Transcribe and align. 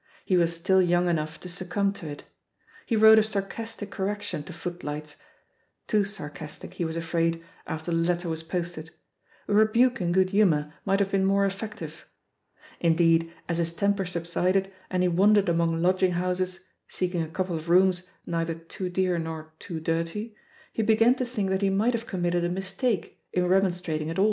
He 0.25 0.35
was 0.35 0.55
still 0.57 0.81
yoimg 0.81 1.07
enough 1.11 1.39
to 1.41 1.47
succumb 1.47 1.93
to 1.93 2.09
it. 2.09 2.23
He 2.87 2.95
Wrote 2.95 3.19
a 3.19 3.23
sarcastic 3.23 3.91
correction 3.91 4.41
to 4.45 4.51
^'Footlights'*— 4.51 5.17
^too 5.87 6.19
earcastic, 6.19 6.73
he 6.73 6.83
was 6.85 6.95
afraid, 6.97 7.43
after 7.67 7.91
the 7.91 7.97
letter 7.97 8.27
was 8.27 8.41
posted. 8.41 8.89
A 9.47 9.53
rebuke 9.53 10.01
in 10.01 10.11
good 10.11 10.29
hiunour 10.29 10.73
might 10.85 10.99
have 11.01 11.11
been 11.11 11.23
more 11.23 11.45
effective. 11.45 12.07
Indeed, 12.79 13.31
as 13.47 13.59
his 13.59 13.73
temper 13.73 14.07
sub 14.07 14.25
sided 14.25 14.73
and 14.89 15.03
he 15.03 15.07
wandered 15.07 15.47
among 15.49 15.79
lodging 15.83 16.13
houses^ 16.13 16.63
seeking 16.87 17.21
a 17.21 17.27
couple 17.29 17.55
of 17.55 17.69
rooms 17.69 18.07
neither 18.25 18.55
too 18.55 18.89
dear 18.89 19.19
nor 19.19 19.53
too 19.59 19.79
dirty, 19.79 20.35
he 20.73 20.81
began 20.81 21.13
to 21.13 21.27
think 21.27 21.51
that 21.51 21.61
he 21.61 21.69
might 21.69 21.93
have 21.93 22.07
committed 22.07 22.43
a 22.43 22.49
mistake 22.49 23.21
in 23.33 23.47
remonstrating 23.47 24.09
at 24.09 24.17
aU. 24.17 24.19